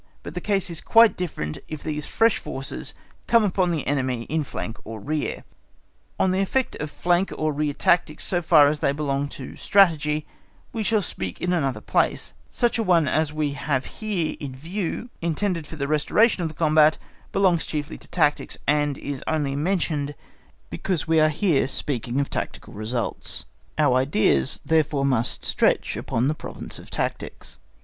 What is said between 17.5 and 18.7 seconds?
chiefly to tactics,